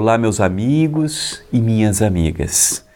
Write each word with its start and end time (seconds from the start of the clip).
Olá, 0.00 0.16
meus 0.16 0.40
amigos 0.40 1.42
e 1.52 1.60
minhas 1.60 2.02
amigas. 2.02 2.86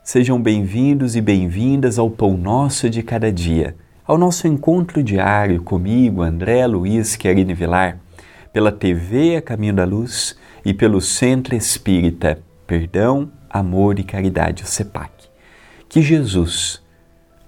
Sejam 0.00 0.40
bem-vindos 0.40 1.16
e 1.16 1.20
bem-vindas 1.20 1.98
ao 1.98 2.08
Pão 2.08 2.36
Nosso 2.36 2.88
de 2.88 3.02
Cada 3.02 3.32
Dia, 3.32 3.74
ao 4.06 4.16
nosso 4.16 4.46
encontro 4.46 5.02
diário 5.02 5.60
comigo, 5.60 6.22
André 6.22 6.64
Luiz 6.68 7.16
Querine 7.16 7.52
Vilar, 7.52 7.98
pela 8.52 8.70
TV 8.70 9.34
A 9.34 9.42
Caminho 9.42 9.74
da 9.74 9.84
Luz 9.84 10.36
e 10.64 10.72
pelo 10.72 11.00
Centro 11.00 11.56
Espírita 11.56 12.38
Perdão, 12.64 13.28
Amor 13.50 13.98
e 13.98 14.04
Caridade, 14.04 14.62
o 14.62 14.66
CEPAC. 14.66 15.10
Que 15.88 16.00
Jesus, 16.00 16.80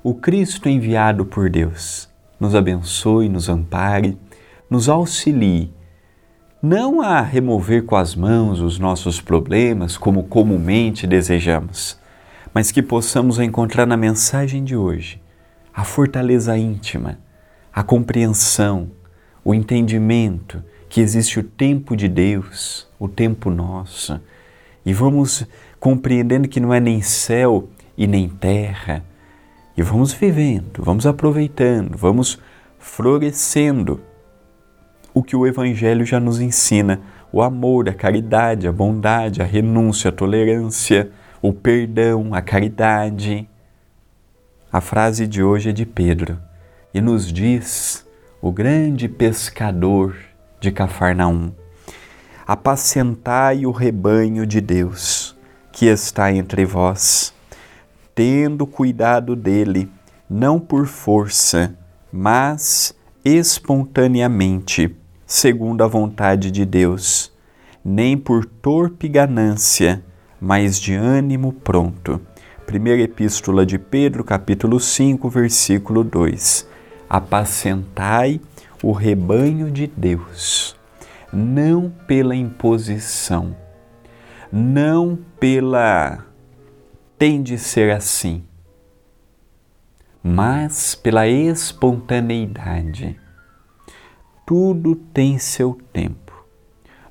o 0.02 0.12
Cristo 0.12 0.68
enviado 0.68 1.24
por 1.24 1.48
Deus, 1.48 2.08
nos 2.40 2.52
abençoe, 2.52 3.28
nos 3.28 3.48
ampare, 3.48 4.18
nos 4.68 4.88
auxilie 4.88 5.72
não 6.64 7.02
a 7.02 7.20
remover 7.20 7.84
com 7.84 7.94
as 7.94 8.14
mãos 8.14 8.58
os 8.58 8.78
nossos 8.78 9.20
problemas 9.20 9.98
como 9.98 10.22
comumente 10.24 11.06
desejamos, 11.06 12.00
mas 12.54 12.72
que 12.72 12.82
possamos 12.82 13.38
encontrar 13.38 13.84
na 13.84 13.98
mensagem 13.98 14.64
de 14.64 14.74
hoje 14.74 15.20
a 15.74 15.84
fortaleza 15.84 16.56
íntima, 16.56 17.18
a 17.70 17.82
compreensão, 17.82 18.90
o 19.44 19.52
entendimento 19.52 20.64
que 20.88 21.02
existe 21.02 21.38
o 21.38 21.42
tempo 21.42 21.94
de 21.94 22.08
Deus, 22.08 22.88
o 22.98 23.08
tempo 23.08 23.50
nosso, 23.50 24.18
e 24.86 24.94
vamos 24.94 25.46
compreendendo 25.78 26.48
que 26.48 26.60
não 26.60 26.72
é 26.72 26.80
nem 26.80 27.02
céu 27.02 27.68
e 27.94 28.06
nem 28.06 28.26
terra, 28.26 29.04
e 29.76 29.82
vamos 29.82 30.14
vivendo, 30.14 30.82
vamos 30.82 31.04
aproveitando, 31.04 31.94
vamos 31.98 32.40
florescendo 32.78 34.00
o 35.14 35.22
que 35.22 35.36
o 35.36 35.46
Evangelho 35.46 36.04
já 36.04 36.18
nos 36.18 36.40
ensina: 36.40 37.00
o 37.32 37.40
amor, 37.40 37.88
a 37.88 37.94
caridade, 37.94 38.66
a 38.66 38.72
bondade, 38.72 39.40
a 39.40 39.44
renúncia, 39.44 40.08
a 40.08 40.12
tolerância, 40.12 41.10
o 41.40 41.52
perdão, 41.52 42.34
a 42.34 42.42
caridade. 42.42 43.48
A 44.72 44.80
frase 44.80 45.28
de 45.28 45.40
hoje 45.40 45.70
é 45.70 45.72
de 45.72 45.86
Pedro 45.86 46.36
e 46.92 47.00
nos 47.00 47.32
diz 47.32 48.04
o 48.42 48.50
grande 48.50 49.08
pescador 49.08 50.16
de 50.58 50.72
Cafarnaum: 50.72 51.52
Apacentai 52.44 53.64
o 53.64 53.70
rebanho 53.70 54.44
de 54.44 54.60
Deus 54.60 55.36
que 55.70 55.86
está 55.86 56.32
entre 56.32 56.64
vós, 56.64 57.32
tendo 58.14 58.66
cuidado 58.66 59.34
dele, 59.34 59.90
não 60.30 60.60
por 60.60 60.86
força, 60.86 61.76
mas 62.12 62.94
espontaneamente 63.24 64.96
segundo 65.26 65.82
a 65.82 65.86
vontade 65.86 66.50
de 66.50 66.64
Deus, 66.64 67.32
nem 67.84 68.16
por 68.16 68.44
torpe 68.44 69.08
ganância, 69.08 70.04
mas 70.40 70.78
de 70.80 70.94
ânimo 70.94 71.52
pronto. 71.52 72.20
Primeira 72.66 73.02
Epístola 73.02 73.64
de 73.64 73.78
Pedro, 73.78 74.24
capítulo 74.24 74.80
5, 74.80 75.28
versículo 75.28 76.02
2. 76.02 76.68
Apacentai 77.08 78.40
o 78.82 78.92
rebanho 78.92 79.70
de 79.70 79.86
Deus, 79.86 80.76
não 81.32 81.90
pela 82.06 82.34
imposição, 82.34 83.56
não 84.52 85.18
pela 85.38 86.26
tem 87.18 87.42
de 87.42 87.58
ser 87.58 87.90
assim, 87.92 88.44
mas 90.22 90.94
pela 90.94 91.26
espontaneidade 91.28 93.23
tudo 94.46 94.94
tem 94.94 95.38
seu 95.38 95.78
tempo. 95.92 96.44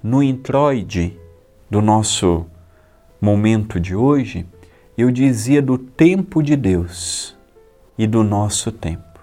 No 0.01 0.21
introide 0.21 1.17
do 1.69 1.81
nosso 1.81 2.45
momento 3.19 3.79
de 3.79 3.95
hoje, 3.95 4.45
eu 4.97 5.09
dizia 5.09 5.61
do 5.61 5.77
tempo 5.77 6.43
de 6.43 6.55
Deus 6.55 7.35
e 7.97 8.05
do 8.05 8.23
nosso 8.23 8.71
tempo. 8.71 9.19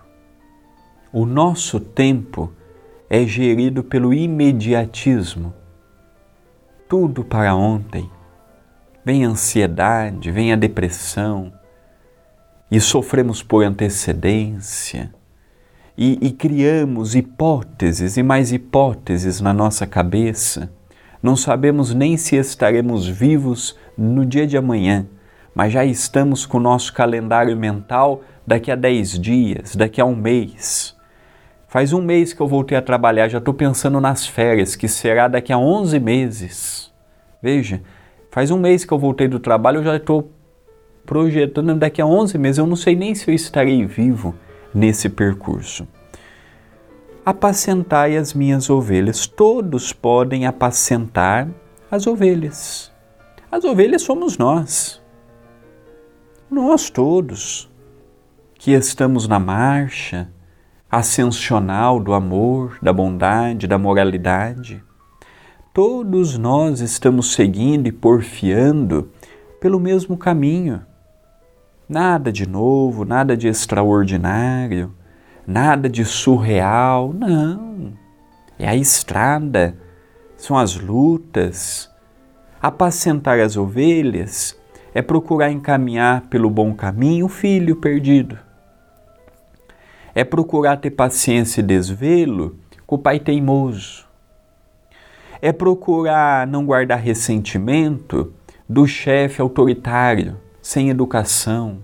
O 1.13 1.25
nosso 1.25 1.79
tempo 1.79 2.53
é 3.09 3.25
gerido 3.25 3.85
pelo 3.85 4.13
imediatismo. 4.13 5.55
Tudo 6.89 7.25
para 7.25 7.55
ontem. 7.55 8.11
Vem 9.05 9.25
a 9.25 9.29
ansiedade, 9.29 10.31
vem 10.31 10.53
a 10.53 10.57
depressão, 10.57 11.53
e 12.71 12.81
sofremos 12.81 13.43
por 13.43 13.65
antecedência 13.65 15.13
e, 16.01 16.19
e 16.23 16.31
criamos 16.33 17.15
hipóteses 17.15 18.17
e 18.17 18.23
mais 18.23 18.53
hipóteses 18.53 19.39
na 19.43 19.53
nossa 19.53 19.87
cabeça. 19.87 20.73
Não 21.23 21.37
sabemos 21.37 21.93
nem 21.93 22.17
se 22.17 22.37
estaremos 22.37 23.07
vivos 23.07 23.77
no 23.99 24.25
dia 24.25 24.47
de 24.47 24.57
amanhã, 24.57 25.07
mas 25.55 25.75
já 25.75 25.85
estamos 25.85 26.47
com 26.47 26.57
o 26.57 26.61
nosso 26.61 26.95
calendário 26.95 27.55
mental 27.55 28.23
daqui 28.47 28.71
a 28.71 28.77
10 28.77 29.21
dias, 29.21 29.77
daqui 29.77 30.01
a 30.01 30.07
um 30.07 30.17
mês. 30.17 30.97
Faz 31.69 31.93
um 31.93 32.01
mês 32.01 32.33
que 32.33 32.41
eu 32.41 32.49
voltei 32.49 32.79
a 32.79 32.83
trabalhar, 32.83 33.29
já 33.29 33.37
estou 33.37 33.53
pensando 33.53 34.01
nas 34.01 34.27
férias, 34.27 34.75
que 34.75 34.89
será 34.89 35.29
daqui 35.29 35.53
a 35.53 35.59
11 35.59 36.01
meses. 36.01 36.91
Veja, 37.43 37.83
faz 38.31 38.51
um 38.51 38.59
mês 38.59 38.87
que 38.87 38.93
eu 38.93 38.99
voltei 38.99 39.29
do 39.29 39.39
trabalho, 39.39 39.81
eu 39.81 39.85
já 39.85 39.97
estou 39.97 40.33
projetando 41.05 41.75
daqui 41.75 42.01
a 42.01 42.07
11 42.07 42.39
meses, 42.39 42.59
eu 42.59 42.67
não 42.67 42.75
sei 42.75 42.97
nem 42.97 43.15
se 43.15 43.31
eu 43.31 43.35
estarei 43.35 43.85
vivo 43.85 44.35
nesse 44.75 45.09
percurso. 45.09 45.87
Apacentai 47.25 48.17
as 48.17 48.33
minhas 48.33 48.71
ovelhas. 48.71 49.27
Todos 49.27 49.93
podem 49.93 50.47
apacentar 50.47 51.49
as 51.91 52.07
ovelhas. 52.07 52.91
As 53.51 53.65
ovelhas 53.65 54.03
somos 54.03 54.39
nós. 54.39 55.01
Nós 56.51 56.91
todos 56.91 57.71
que 58.55 58.73
estamos 58.73 59.29
na 59.29 59.39
marcha 59.39 60.31
ascensional 60.91 62.01
do 62.01 62.13
amor, 62.13 62.77
da 62.83 62.93
bondade, 62.93 63.67
da 63.67 63.79
moralidade. 63.79 64.83
Todos 65.73 66.37
nós 66.37 66.81
estamos 66.81 67.33
seguindo 67.33 67.87
e 67.87 67.93
porfiando 67.93 69.09
pelo 69.61 69.79
mesmo 69.79 70.17
caminho. 70.17 70.85
Nada 71.91 72.31
de 72.31 72.49
novo, 72.49 73.05
nada 73.05 73.37
de 73.37 73.49
extraordinário, 73.49 74.95
nada 75.45 75.89
de 75.89 76.05
surreal, 76.05 77.13
não. 77.13 77.95
É 78.57 78.69
a 78.69 78.77
estrada, 78.77 79.77
são 80.37 80.57
as 80.57 80.77
lutas. 80.77 81.91
Apacentar 82.63 83.41
as 83.41 83.57
ovelhas 83.57 84.57
é 84.95 85.03
procurar 85.03 85.51
encaminhar 85.51 86.29
pelo 86.29 86.49
bom 86.49 86.73
caminho 86.73 87.27
o 87.27 87.29
filho 87.29 87.75
perdido. 87.75 88.39
É 90.15 90.23
procurar 90.23 90.77
ter 90.77 90.93
paciência 90.93 91.61
e 91.61 91.65
desvelo 91.65 92.57
com 92.87 92.95
o 92.95 93.01
pai 93.01 93.19
teimoso. 93.19 94.07
É 95.43 95.53
procurar 95.53 96.47
não 96.47 96.65
guardar 96.65 97.01
ressentimento 97.01 98.33
do 98.69 98.87
chefe 98.87 99.43
autoritário 99.43 100.37
sem 100.71 100.89
educação. 100.89 101.83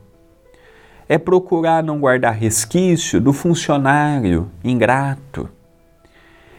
É 1.09 1.19
procurar 1.19 1.83
não 1.83 1.99
guardar 1.99 2.33
resquício 2.33 3.21
do 3.21 3.33
funcionário 3.33 4.49
ingrato. 4.62 5.49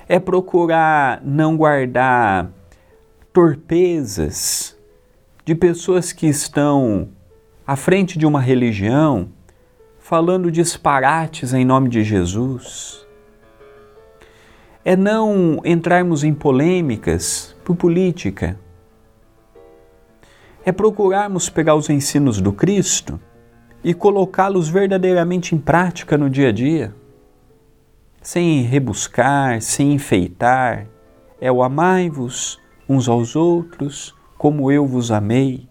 É 0.10 0.20
procurar 0.20 1.22
não 1.24 1.56
guardar 1.56 2.52
torpezas 3.32 4.78
de 5.46 5.56
pessoas 5.56 6.12
que 6.12 6.28
estão 6.28 7.08
à 7.66 7.78
frente 7.78 8.20
de 8.20 8.26
uma 8.26 8.42
religião 8.42 9.30
falando 9.98 10.52
disparates 10.52 11.54
em 11.54 11.64
nome 11.64 11.88
de 11.88 12.04
Jesus. 12.04 13.08
É 14.84 14.98
não 14.98 15.62
entrarmos 15.64 16.26
em 16.26 16.34
polêmicas 16.34 17.56
por 17.64 17.78
política 17.78 18.60
é 20.68 20.72
procurarmos 20.74 21.48
pegar 21.48 21.76
os 21.76 21.90
ensinos 21.90 22.42
do 22.42 22.52
Cristo 22.52 23.18
e 23.82 23.94
colocá-los 23.94 24.68
verdadeiramente 24.68 25.56
em 25.56 25.58
prática 25.58 26.18
no 26.18 26.30
dia 26.30 26.50
a 26.50 26.52
dia, 26.52 26.94
sem 28.22 28.64
rebuscar, 28.64 29.62
sem 29.62 29.94
enfeitar. 29.94 30.86
É 31.40 31.50
o 31.50 31.64
amai-vos 31.64 32.60
uns 32.90 33.08
aos 33.08 33.34
outros 33.34 34.14
como 34.38 34.70
eu 34.70 34.86
vos 34.86 35.10
amei. 35.10 35.70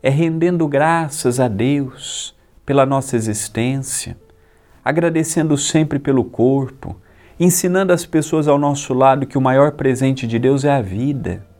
É 0.00 0.10
rendendo 0.10 0.68
graças 0.68 1.40
a 1.40 1.48
Deus 1.48 2.36
pela 2.64 2.86
nossa 2.86 3.16
existência, 3.16 4.16
agradecendo 4.84 5.58
sempre 5.58 5.98
pelo 5.98 6.22
corpo, 6.22 6.94
ensinando 7.38 7.92
as 7.92 8.06
pessoas 8.06 8.46
ao 8.46 8.60
nosso 8.60 8.94
lado 8.94 9.26
que 9.26 9.36
o 9.36 9.42
maior 9.42 9.72
presente 9.72 10.24
de 10.24 10.38
Deus 10.38 10.64
é 10.64 10.70
a 10.70 10.80
vida 10.80 11.50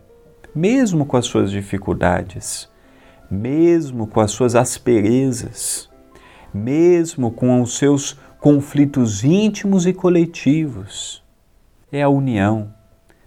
mesmo 0.55 1.07
com 1.07 1.17
as 1.17 1.27
suas 1.27 1.51
dificuldades, 1.51 2.69
mesmo 3.31 4.07
com 4.07 4.21
as 4.21 4.31
suas 4.31 4.55
asperezas, 4.55 5.89
mesmo 6.53 7.31
com 7.31 7.63
os 7.63 7.79
seus 7.79 8.19
conflitos 8.39 9.25
íntimos 9.25 9.87
e 9.87 9.93
coletivos. 9.93 11.23
É 11.91 12.03
a 12.03 12.09
união 12.09 12.73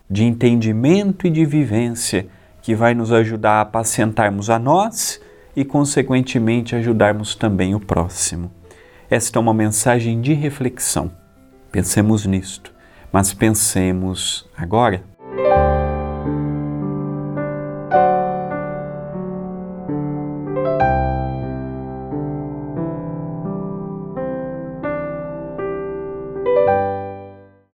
de 0.09 0.23
entendimento 0.23 1.25
e 1.25 1.31
de 1.31 1.45
vivência 1.45 2.27
que 2.61 2.75
vai 2.75 2.93
nos 2.93 3.11
ajudar 3.11 3.53
a 3.53 3.61
apacentarmos 3.61 4.49
a 4.49 4.59
nós 4.59 5.19
e, 5.55 5.63
consequentemente, 5.63 6.75
ajudarmos 6.75 7.35
também 7.35 7.73
o 7.73 7.79
próximo. 7.79 8.51
Esta 9.09 9.39
é 9.39 9.41
uma 9.41 9.53
mensagem 9.53 10.19
de 10.19 10.33
reflexão. 10.33 11.11
Pensemos 11.71 12.25
nisto, 12.25 12.73
mas 13.11 13.33
pensemos 13.33 14.47
agora 14.57 15.03